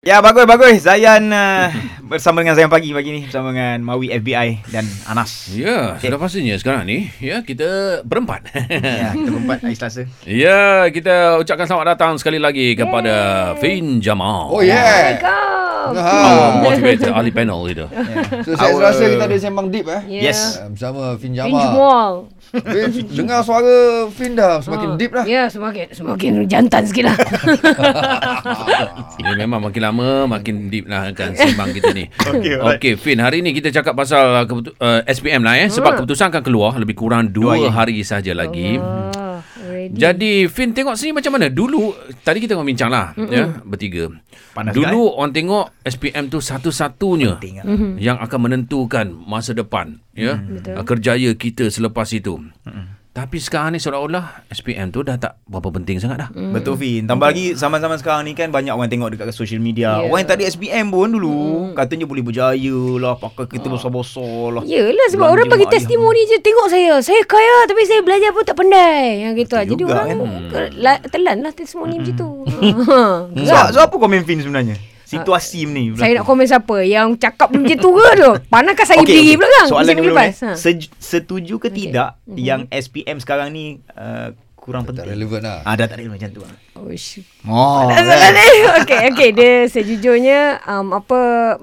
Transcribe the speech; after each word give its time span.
Ya 0.00 0.24
bagus 0.24 0.48
bagus 0.48 0.80
Zayan 0.80 1.28
uh, 1.28 1.68
bersama 2.08 2.40
dengan 2.40 2.56
Zayan 2.56 2.72
pagi 2.72 2.88
pagi 2.96 3.12
ni 3.12 3.28
bersama 3.28 3.52
dengan 3.52 3.84
Mawi 3.84 4.08
FBI 4.16 4.72
dan 4.72 4.88
Anas. 5.04 5.52
Ya, 5.52 6.00
Okey. 6.00 6.08
sudah 6.08 6.16
pastinya 6.16 6.56
sekarang 6.56 6.88
ni 6.88 7.12
ya 7.20 7.44
kita 7.44 8.00
berempat. 8.08 8.48
Ya, 8.80 9.12
kita 9.12 9.28
berempat 9.28 9.60
hari 9.60 9.76
Selasa. 9.76 10.08
ya, 10.24 10.88
kita 10.88 11.36
ucapkan 11.44 11.68
selamat 11.68 11.86
datang 11.92 12.12
sekali 12.16 12.40
lagi 12.40 12.72
kepada 12.72 13.52
Fin 13.60 14.00
Jamal. 14.00 14.48
Oh 14.48 14.64
yeah. 14.64 15.20
Assalamualaikum. 15.20 15.69
Ha. 15.90 16.60
motivator 16.60 17.10
ahli 17.16 17.30
panel 17.30 17.58
itu. 17.66 17.84
So 18.42 18.50
saya 18.54 18.70
Our- 18.70 18.82
rasa 18.82 19.02
kita 19.06 19.24
ada 19.24 19.36
sembang 19.36 19.66
deep 19.68 19.86
eh. 19.86 20.00
Yeah. 20.06 20.22
Yes. 20.28 20.38
Uh, 20.56 20.68
Bersama 20.70 21.00
Fin 21.14 21.18
Fin 21.22 21.32
Jamal. 21.36 21.60
Jamal. 21.64 22.12
Fin, 22.50 22.88
dengar 23.14 23.38
suara 23.40 23.76
Fin 24.10 24.32
dah 24.32 24.58
semakin 24.58 24.88
Ah. 24.88 24.96
deep 24.96 25.10
lah. 25.12 25.24
Ya, 25.24 25.42
semakin 25.46 25.84
semakin 25.90 26.30
jantan 26.44 26.82
sikit 26.82 27.04
lah. 27.06 27.14
Dia 29.16 29.32
memang 29.36 29.60
makin 29.60 29.80
lama 29.82 30.08
makin 30.28 30.66
deep 30.66 30.84
lah 30.86 31.08
kan 31.12 31.32
sembang 31.32 31.70
kita 31.70 31.90
ni. 31.92 32.04
Okey, 32.26 32.56
alright. 32.56 32.76
Okey, 32.76 32.92
Fin, 32.96 33.16
hari 33.18 33.38
ni 33.38 33.52
kita 33.52 33.70
cakap 33.70 33.94
pasal 33.94 34.36
uh, 34.36 34.44
uh, 34.76 35.00
SPM 35.06 35.40
lah 35.40 35.56
eh 35.56 35.68
sebab 35.68 35.96
keputusan 35.96 36.28
akan 36.28 36.42
keluar 36.42 36.70
lebih 36.74 36.94
kurang 36.94 37.30
Dua 37.30 37.54
dua 37.54 37.70
hari. 37.70 37.94
hari 37.94 37.96
saja 38.02 38.32
lagi. 38.32 38.76
Ah, 38.76 39.29
ready. 39.88 39.96
Jadi 39.96 40.32
Fin 40.52 40.76
tengok 40.76 40.98
sini 40.98 41.16
macam 41.16 41.40
mana? 41.40 41.48
Dulu 41.48 41.96
Tadi 42.20 42.38
kita 42.44 42.58
bincang 42.60 42.92
lah 42.92 43.16
ya, 43.16 43.64
Bertiga. 43.64 44.12
Panas 44.52 44.76
Dulu 44.76 45.16
orang 45.16 45.32
tengok 45.32 45.64
SPM 45.86 46.28
tu 46.28 46.44
satu-satunya 46.44 47.40
Penting 47.40 47.56
lah. 47.62 47.66
Yang 47.96 48.18
akan 48.28 48.38
menentukan 48.44 49.06
Masa 49.14 49.56
depan 49.56 49.96
ya, 50.12 50.36
Betul. 50.36 50.76
Kerjaya 50.84 51.30
kita 51.32 51.72
selepas 51.72 52.10
itu 52.12 52.36
Tapi 53.20 53.36
sekarang 53.36 53.76
ni 53.76 53.78
seolah-olah 53.78 54.48
SPM 54.48 54.88
tu 54.88 55.04
dah 55.04 55.20
tak 55.20 55.36
Berapa 55.44 55.68
penting 55.70 56.00
sangat 56.00 56.24
dah 56.24 56.28
Hmm. 56.30 56.54
Betul 56.54 56.78
Fin. 56.78 57.04
Tambah 57.04 57.26
lagi 57.26 57.52
zaman-zaman 57.52 57.98
sekarang 57.98 58.22
ni 58.24 58.32
kan 58.32 58.48
banyak 58.48 58.70
orang 58.70 58.88
tengok 58.88 59.12
dekat 59.12 59.34
social 59.34 59.58
media. 59.58 59.98
Ya. 59.98 60.06
Orang 60.06 60.22
yang 60.22 60.30
tak 60.30 60.38
ada 60.40 60.46
SPM 60.46 60.88
pun 60.88 61.10
dulu 61.10 61.36
katanya 61.74 62.06
boleh 62.06 62.22
berjaya 62.22 62.78
lah, 62.96 63.18
pakai 63.18 63.50
kereta 63.50 63.66
besar-besar 63.66 64.56
lah. 64.56 64.62
Yelah 64.64 65.06
sebab 65.10 65.26
Belanja 65.26 65.34
orang 65.36 65.46
bagi 65.50 65.66
testimoni 65.68 66.22
je 66.24 66.38
Tengok 66.40 66.66
saya 66.70 66.94
Saya 67.02 67.20
kaya 67.26 67.66
Tapi 67.66 67.82
saya 67.84 68.00
belajar 68.00 68.30
pun 68.30 68.42
tak 68.46 68.56
pandai 68.56 69.26
Yang 69.26 69.32
gitu 69.44 69.52
lah 69.58 69.64
Jadi 69.66 69.82
orang 69.84 70.06
kan? 70.08 70.18
Telan 71.10 71.36
lah 71.44 71.52
testimoni 71.52 71.94
macam 72.00 72.14
tu 72.14 72.30
So, 73.50 73.56
so 73.74 73.78
apa 73.82 73.94
komen 73.94 74.22
Fin 74.24 74.40
sebenarnya? 74.40 74.89
Situasi 75.12 75.66
ni. 75.66 75.90
Saya 75.92 76.12
nak 76.14 76.24
komen 76.24 76.44
siapa 76.44 76.76
Yang 76.80 77.18
cakap 77.18 77.50
macam 77.50 77.76
tu 77.76 77.90
ke 77.90 78.10
tu 78.16 78.30
Panakkan 78.46 78.84
saya 78.84 78.98
berdiri 79.02 79.22
okey. 79.24 79.36
belakang 79.36 79.66
Soalan 79.66 79.86
Saya 79.88 79.96
ni 79.96 80.06
lepas 80.06 80.28
eh. 80.28 80.34
ha. 80.40 80.50
Sej- 80.54 80.92
Setuju 80.94 81.54
ke 81.56 81.66
Okey. 81.66 81.90
tidak 81.90 82.18
Mhm. 82.24 82.36
yang 82.38 82.60
SPM 82.68 83.18
sekarang 83.18 83.50
ni 83.50 83.64
uh, 83.92 84.30
kurang 84.54 84.84
Tak 84.84 85.02
penting? 85.02 85.10
relevan 85.10 85.40
lah. 85.40 85.58
Ah, 85.62 85.74
dah 85.74 85.84
tak 85.84 85.98
relevan 85.98 86.14
macam 86.14 86.30
tu 86.30 86.40
lah. 86.40 86.54
Oh 86.74 86.88
shit 86.92 87.26
Oh, 87.44 87.84
Soalan 87.86 88.32
ni 88.32 88.48
Okay 88.78 89.00
okay 89.06 89.28
Dia 89.30 89.52
sejujurnya 89.66 90.40
um, 90.64 90.94
Apa 90.94 91.20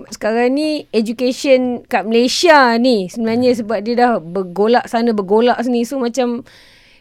Sekarang 0.09 0.51
ni 0.51 0.85
Education 0.91 1.81
Kat 1.83 2.03
Malaysia 2.03 2.53
ni 2.75 3.07
Sebenarnya 3.07 3.49
sebab 3.53 3.81
dia 3.81 3.95
dah 3.95 4.11
Bergolak 4.17 4.85
sana 4.85 5.09
Bergolak 5.11 5.57
sini 5.59 5.81
So 5.81 5.97
macam 5.97 6.45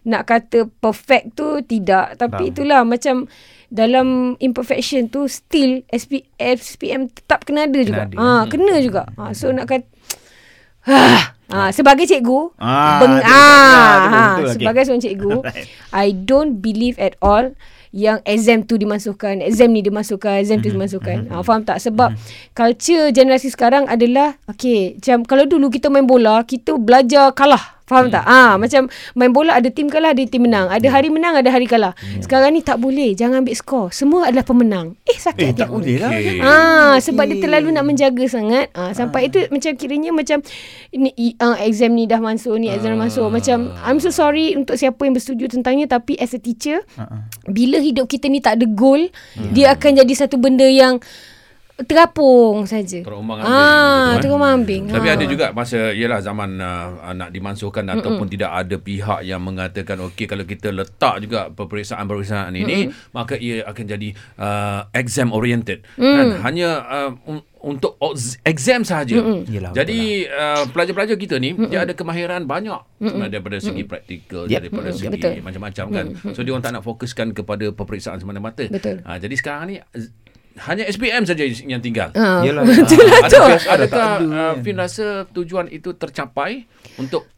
Nak 0.06 0.22
kata 0.24 0.70
perfect 0.72 1.34
tu 1.34 1.60
Tidak 1.60 2.14
Faham. 2.14 2.20
Tapi 2.20 2.42
itulah 2.48 2.82
Macam 2.82 3.26
dalam 3.66 4.38
imperfection 4.38 5.10
tu 5.10 5.26
still 5.26 5.82
SP, 5.90 6.22
SPM 6.38 7.10
tetap 7.10 7.42
kena 7.42 7.66
ada 7.66 7.80
juga. 7.82 8.06
ada. 8.06 8.14
Ha, 8.14 8.26
kena 8.46 8.78
juga. 8.78 9.02
Ha, 9.12 9.34
so 9.34 9.50
nak 9.50 9.66
kata 9.66 9.82
ha, 10.86 11.34
ha, 11.50 11.74
sebagai 11.74 12.06
cikgu 12.06 12.54
Ah, 12.56 13.02
beng, 13.02 13.18
betul, 13.18 13.26
ah, 13.26 13.34
betul, 13.34 14.06
ha, 14.06 14.22
betul, 14.22 14.46
okey. 14.46 14.54
sebagai 14.54 14.82
seorang 14.86 15.02
cikgu 15.02 15.34
Alright. 15.42 15.66
I 15.90 16.06
don't 16.14 16.62
believe 16.62 16.94
at 16.96 17.18
all 17.18 17.58
yang 17.90 18.18
exam 18.24 18.62
tu 18.62 18.74
dimasukkan, 18.74 19.42
exam 19.42 19.70
ni 19.70 19.82
dimasukkan, 19.82 20.40
exam 20.40 20.58
tu 20.58 20.70
dimasukkan. 20.70 21.28
Ha, 21.28 21.42
faham 21.42 21.62
tak? 21.62 21.78
Sebab 21.78 22.14
culture 22.52 23.10
generasi 23.10 23.50
sekarang 23.50 23.86
adalah 23.86 24.38
okay, 24.46 24.96
macam 24.96 25.22
kalau 25.22 25.44
dulu 25.44 25.68
kita 25.68 25.90
main 25.90 26.06
bola, 26.06 26.42
kita 26.42 26.74
belajar 26.76 27.30
kalah. 27.32 27.76
Faham 27.86 28.10
tak? 28.10 28.26
Ah, 28.26 28.58
macam 28.58 28.90
main 29.14 29.30
bola 29.30 29.54
ada 29.54 29.70
tim 29.70 29.86
kalah, 29.86 30.10
ada 30.10 30.18
tim 30.26 30.42
menang. 30.42 30.66
Ada 30.66 30.90
hari 30.90 31.06
menang, 31.06 31.38
ada 31.38 31.54
hari 31.54 31.70
kalah. 31.70 31.94
Sekarang 32.18 32.50
ni 32.50 32.58
tak 32.58 32.82
boleh. 32.82 33.14
Jangan 33.14 33.46
ambil 33.46 33.54
skor. 33.54 33.94
Semua 33.94 34.26
adalah 34.26 34.42
pemenang. 34.42 34.98
Eh, 35.06 35.14
Eh, 35.14 35.22
sakit 35.22 35.54
hati 35.54 35.60
tak 35.62 35.70
aku. 35.70 35.78
boleh 35.78 35.96
lah. 36.02 36.10
Okey. 36.10 36.38
Ah, 36.42 36.94
sebab 36.98 37.30
dia 37.30 37.38
terlalu 37.38 37.70
nak 37.70 37.86
menjaga 37.86 38.26
sangat. 38.26 38.74
Ah, 38.74 38.90
sampai 38.90 39.30
itu 39.30 39.38
macam 39.54 39.70
kiranya 39.78 40.10
macam 40.10 40.42
ini 40.90 41.14
uh, 41.38 41.54
exam 41.62 41.94
ni 41.94 42.10
dah 42.10 42.18
masuk 42.18 42.58
ni, 42.58 42.74
exam 42.74 42.98
dah 42.98 43.06
masuk. 43.06 43.30
Macam 43.30 43.70
I'm 43.86 44.02
so 44.02 44.10
sorry 44.10 44.58
untuk 44.58 44.74
siapa 44.74 44.98
yang 45.06 45.14
bersetuju 45.14 45.46
tentangnya 45.46 45.86
tapi 45.86 46.18
as 46.18 46.34
a 46.34 46.42
teacher, 46.42 46.82
bila 47.46 47.75
hidup 47.78 48.06
kita 48.06 48.26
ni 48.26 48.38
tak 48.38 48.56
ada 48.56 48.66
goal, 48.66 49.08
dia 49.50 49.72
akan 49.72 49.98
jadi 49.98 50.12
satu 50.16 50.36
benda 50.36 50.64
yang 50.64 51.00
terapung 51.76 52.64
saja. 52.64 53.04
Terombang 53.04 53.36
ambing 53.36 53.52
Ah, 53.52 53.60
gitu, 53.60 54.08
eh. 54.08 54.22
terombang 54.24 54.52
ambing. 54.54 54.82
Tapi 54.88 55.06
Ah. 55.06 55.14
ada 55.14 55.24
juga 55.28 55.46
masa 55.52 55.92
Yelah 55.92 56.24
zaman 56.24 56.56
uh, 56.56 57.12
Nak 57.12 57.28
dimansuhkan 57.28 57.84
Mm-mm. 57.84 58.00
Ataupun 58.00 58.26
tidak 58.26 58.48
ada 58.48 58.80
pihak 58.80 59.20
Yang 59.20 59.42
mengatakan 59.44 59.96
Okey 60.02 60.24
kalau 60.24 60.48
kita 60.48 60.72
letak 60.72 61.20
juga 61.20 61.52
Peperiksaan-peperiksaan 61.52 62.56
ini 62.56 62.88
Mm-mm. 62.88 63.12
Maka 63.12 63.36
ia 63.36 63.60
akan 63.62 63.84
jadi 63.86 64.08
uh, 64.40 64.88
Exam 64.90 65.36
oriented 65.36 65.84
Mm. 66.00 66.16
kan? 66.16 66.26
Hanya 66.42 66.68
uh, 66.80 67.10
Untuk 67.66 67.98
exam 68.46 68.86
sahaja 68.86 69.18
Yelah, 69.50 69.74
Jadi 69.74 70.22
uh, 70.22 70.70
Pelajar-pelajar 70.70 71.18
kita 71.18 71.42
ni 71.42 71.50
Dia 71.66 71.82
ada 71.82 71.98
kemahiran 71.98 72.46
banyak 72.46 72.78
Sebenarnya 73.02 73.42
Daripada 73.42 73.58
segi 73.58 73.82
praktikal 73.82 74.46
Yep. 74.46 74.60
Daripada 74.62 74.88
segi 74.94 75.08
Betul. 75.10 75.42
Macam-macam 75.42 75.84
kan 75.90 76.06
So 76.30 76.46
dia 76.46 76.54
orang 76.54 76.62
tak 76.62 76.72
nak 76.78 76.86
fokuskan 76.86 77.34
Kepada 77.34 77.74
peperiksaan 77.74 78.22
semata-mata 78.22 78.70
Betul. 78.70 79.02
uh, 79.02 79.18
Jadi 79.18 79.34
sekarang 79.34 79.64
ni 79.66 79.76
hanya 80.56 80.88
SPM 80.88 81.28
saja 81.28 81.44
yang 81.44 81.84
tinggal. 81.84 82.08
Ah, 82.16 82.40
lah 82.40 82.64
tu. 82.64 82.96
Adakah, 82.96 83.28
Ada 83.28 83.36
tak 83.36 83.68
adakah 83.76 84.08
ada, 84.16 84.24
uh? 84.24 84.54
Fin 84.64 84.76
rasa 84.80 85.28
tujuan 85.28 85.68
itu 85.68 85.92
tercapai 85.92 86.64
untuk 86.96 87.28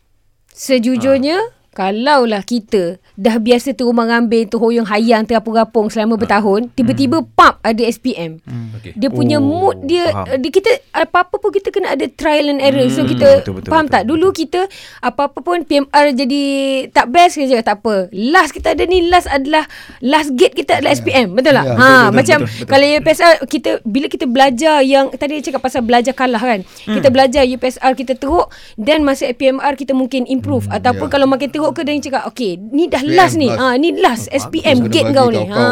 Sejujurnya 0.55 1.58
Kalaulah 1.71 2.43
kita 2.43 2.97
dah 3.15 3.37
biasa 3.37 3.71
terumbang 3.71 4.09
ambing 4.09 4.47
tu 4.47 4.57
hoyong 4.57 4.83
hayang 4.85 5.23
terapung-rapung 5.23 5.87
selama 5.87 6.17
bertahun, 6.17 6.73
tiba-tiba 6.73 7.23
pap 7.33 7.61
ada 7.61 7.83
SPM. 7.83 8.43
okey. 8.75 8.95
Dia 8.95 9.09
punya 9.09 9.37
Oh, 9.37 9.45
mood 9.45 9.85
dia, 9.85 10.11
faham. 10.11 10.39
dia 10.39 10.51
kita 10.51 10.71
apa-apa 10.91 11.37
pun 11.37 11.51
kita 11.51 11.69
kena 11.69 11.93
ada 11.93 12.09
trial 12.09 12.49
and 12.49 12.59
error. 12.59 12.83
so 12.89 13.03
Hmm, 13.03 13.11
kita 13.11 13.29
betul, 13.39 13.55
betul, 13.59 13.71
faham 13.71 13.85
betul, 13.85 13.95
tak? 13.95 14.03
Dulu 14.07 14.29
kita 14.33 14.61
apa-apa 15.01 15.39
pun 15.39 15.63
PMR 15.63 16.07
jadi 16.13 16.43
tak 16.89 17.07
best 17.09 17.39
cakap 17.39 17.65
tak 17.65 17.77
apa. 17.79 17.97
Last 18.11 18.51
kita 18.51 18.73
ada 18.73 18.83
ni 18.83 19.07
last 19.07 19.29
adalah 19.29 19.69
last 20.01 20.35
gate 20.35 20.55
kita 20.55 20.79
adalah 20.79 20.95
SPM. 20.95 21.37
Betul 21.37 21.53
tak? 21.55 21.65
Ya, 21.65 21.75
ha 21.75 21.79
betul, 21.79 21.87
betul, 21.87 22.15
macam 22.15 22.39
betul, 22.39 22.55
betul. 22.55 22.67
kalau 22.67 22.87
UPSR 22.99 23.33
kita 23.47 23.71
bila 23.85 24.07
kita 24.07 24.25
belajar 24.27 24.77
yang 24.81 25.11
tadi 25.13 25.39
cakap 25.41 25.61
pasal 25.61 25.83
belajar 25.83 26.11
kalah 26.11 26.41
kan. 26.41 26.61
Hmm. 26.87 26.95
Kita 26.97 27.09
belajar 27.09 27.43
UPSR 27.45 27.93
kita 27.95 28.15
teruk 28.15 28.49
dan 28.75 29.03
masa 29.03 29.31
PMR 29.31 29.75
kita 29.75 29.93
mungkin 29.93 30.27
improve 30.27 30.67
ataupun 30.69 31.07
ya. 31.07 31.13
kalau 31.13 31.27
makin 31.27 31.49
teruk 31.49 31.58
ke 31.75 31.83
dia 31.83 31.99
cakap 31.99 32.23
okey 32.33 32.59
ni 32.71 32.87
dah 32.87 33.03
SPM 33.03 33.17
last 33.19 33.37
ni. 33.37 33.49
last. 33.51 33.59
Ha 33.59 33.75
ni 33.77 33.89
last 33.99 34.25
SPM 34.31 34.87
kena 34.87 34.93
gate 34.93 35.11
kau 35.15 35.29
ni. 35.31 35.45
Ha 35.51 35.65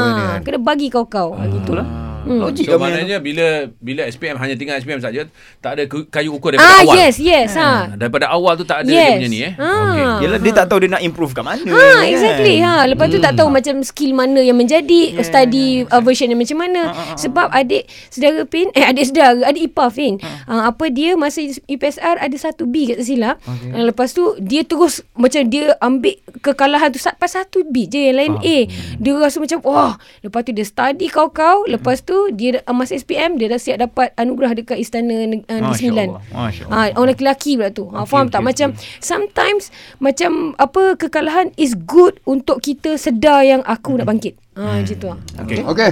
kena 0.43 0.59
bagi 0.59 0.89
kau-kau. 0.91 1.35
Ha 1.39 1.47
gitulah. 1.47 2.06
Hmm. 2.27 2.43
Logik 2.43 2.65
So 2.65 2.75
kami. 2.75 2.83
maknanya 2.85 3.17
bila 3.19 3.47
bila 3.79 4.03
SPM 4.05 4.35
hanya 4.37 4.53
tinggal 4.53 4.77
SPM 4.77 4.99
saja 4.99 5.31
tak 5.57 5.71
ada 5.73 5.83
kayu 5.87 6.31
ukur 6.33 6.51
daripada 6.51 6.67
Ah 6.69 6.83
awal. 6.83 6.95
yes 6.99 7.17
yes 7.17 7.55
ha. 7.55 7.87
Daripada 7.89 8.27
awal 8.29 8.55
tu 8.55 8.63
tak 8.63 8.83
ada 8.83 8.91
Yes. 8.91 8.99
dia 8.99 9.17
punya 9.17 9.29
ni 9.29 9.41
eh. 9.41 9.53
Ah. 9.55 9.71
Okey. 9.87 10.05
Yelah 10.21 10.39
dia 10.41 10.53
tak 10.53 10.67
tahu 10.67 10.79
dia 10.81 10.91
nak 10.91 11.01
improve 11.01 11.31
kat 11.31 11.43
mana. 11.43 11.63
Ha 11.65 11.79
kan? 11.79 12.03
exactly 12.05 12.57
ha 12.59 12.83
lepas 12.85 13.07
tu 13.07 13.19
tak 13.19 13.33
tahu 13.33 13.49
macam 13.49 13.75
skill 13.81 14.11
mana 14.13 14.41
yang 14.41 14.55
menjadi 14.55 14.99
Yeah. 15.09 15.23
study 15.23 15.67
uh, 15.85 16.01
version 16.01 16.27
yang 16.27 16.37
macam 16.37 16.59
mana 16.59 16.81
sebab 17.15 17.47
adik 17.49 17.85
saudara 18.09 18.43
Pin 18.43 18.73
eh 18.73 18.83
adik 18.83 19.07
saudara 19.07 19.39
adik 19.45 19.63
ipar 19.67 19.89
Pin 19.89 20.19
uh, 20.45 20.67
apa 20.67 20.89
dia 20.89 21.15
masa 21.15 21.39
UPSR 21.63 22.19
ada 22.19 22.35
satu 22.35 22.65
B 22.65 22.87
kat 22.87 22.99
silap 23.01 23.39
okay. 23.41 23.71
uh, 23.71 23.85
lepas 23.85 24.11
tu 24.11 24.35
dia 24.39 24.63
terus 24.63 24.99
macam 25.13 25.45
dia 25.45 25.79
ambil 25.79 26.17
kekalahan 26.41 26.91
tu 26.91 26.99
pas 26.99 27.29
satu 27.29 27.63
B 27.63 27.87
je 27.87 28.01
yang 28.03 28.17
lain 28.17 28.35
A 28.37 28.57
dia 28.97 29.13
rasa 29.15 29.39
macam 29.39 29.63
wah 29.63 29.95
lepas 30.21 30.43
tu 30.43 30.51
dia 30.51 30.65
study 30.65 31.07
kau-kau 31.07 31.63
lepas 31.67 32.01
tu 32.01 32.16
dia 32.31 32.61
uh, 32.63 32.73
masa 32.73 32.95
SPM 32.95 33.37
dia 33.37 33.47
dah 33.47 33.57
siap 33.57 33.79
dapat 33.79 34.13
anugerah 34.15 34.53
dekat 34.55 34.77
istana 34.77 35.15
uh, 35.25 35.29
di 35.29 35.39
Masya 35.47 35.77
Sembilan 35.83 36.09
Ah, 36.69 36.87
orang 36.95 37.17
lelaki 37.17 37.53
pula 37.55 37.69
tu. 37.71 37.85
Ha, 37.89 38.05
faham 38.05 38.27
okey, 38.27 38.35
tak? 38.35 38.43
Macam 38.43 38.69
sometimes 39.01 39.65
macam 39.99 40.31
apa 40.57 40.97
kekalahan 40.97 41.53
is 41.55 41.77
good 41.77 42.19
untuk 42.25 42.61
kita 42.61 42.97
sedar 42.97 43.43
yang 43.43 43.63
aku 43.65 43.97
nak 43.97 44.07
bangkit. 44.07 44.35
Ha, 44.57 44.81
macam 44.81 44.97
tu. 44.97 45.09
lah. 45.09 45.19
Okey. 45.45 45.61
Okey. 45.65 45.91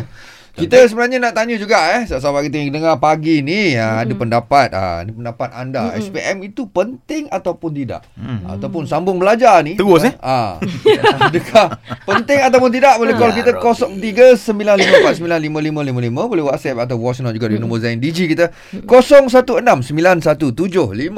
Kita 0.55 0.87
sebenarnya 0.87 1.19
nak 1.19 1.35
tanya 1.35 1.59
juga 1.59 1.99
eh 1.99 2.07
sahabat 2.07 2.47
kita 2.47 2.63
yang 2.63 2.71
dengar 2.71 2.95
pagi 3.03 3.43
ni 3.43 3.75
ha, 3.75 4.07
ada 4.07 4.15
pendapat 4.15 4.71
ha, 4.71 5.03
ada 5.03 5.11
pendapat 5.11 5.51
anda 5.51 5.91
SPM 5.99 6.47
itu 6.47 6.71
penting 6.71 7.27
ataupun 7.27 7.75
tidak? 7.75 8.07
Ataupun 8.47 8.87
sambung 8.87 9.19
belajar 9.19 9.67
ni? 9.67 9.75
Terus, 9.75 10.07
eh? 10.07 10.15
ha, 10.23 10.63
adakah 11.27 11.75
penting 12.07 12.39
ataupun 12.39 12.71
tidak? 12.71 13.03
Boleh 13.03 13.19
call 13.19 13.35
kita 13.35 13.59
0395495555 13.65 16.31
boleh 16.31 16.45
WhatsApp 16.47 16.87
atau 16.87 17.03
voice 17.03 17.19
note 17.21 17.35
juga 17.35 17.51
di 17.51 17.59
nombor 17.59 17.83
Zain 17.83 17.99
DG 17.99 18.31
kita. 18.31 18.55
0169175555 18.87 21.11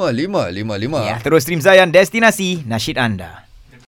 Ya, 1.07 1.21
terus 1.21 1.45
stream 1.45 1.61
Zayan 1.61 1.93
destinasi 1.93 2.65
nasyid 2.65 2.97
anda. 2.97 3.46